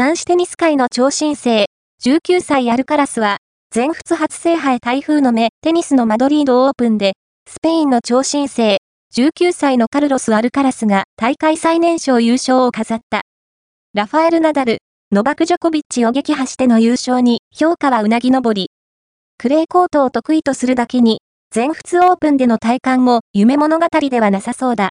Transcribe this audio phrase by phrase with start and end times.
[0.00, 1.66] 男子テニス界の超新星、
[2.02, 3.36] 19歳アルカラスは、
[3.70, 7.12] 全仏初制覇へ台風の目、テニスのマドリードオープンで、
[7.46, 8.78] スペインの超新星、
[9.14, 13.24] 19歳のカルロス・アルカラスが大会最年少優勝を飾った。
[13.92, 14.78] ラファエル・ナダル、
[15.12, 18.70] ノバク・ジョコビッチを撃破しての優勝に評価はうなぎ登り。
[19.36, 21.20] クレーコートを得意とするだけに、
[21.50, 24.88] 全仏オープンでの体感も夢物語ではなさそうだ。